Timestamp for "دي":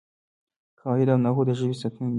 2.07-2.09